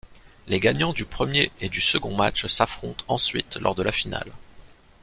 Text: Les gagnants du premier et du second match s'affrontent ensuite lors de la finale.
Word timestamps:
Les 0.47 0.59
gagnants 0.59 0.93
du 0.93 1.05
premier 1.05 1.51
et 1.61 1.69
du 1.69 1.79
second 1.79 2.15
match 2.15 2.47
s'affrontent 2.47 3.05
ensuite 3.07 3.57
lors 3.57 3.75
de 3.75 3.83
la 3.83 3.91
finale. 3.91 4.31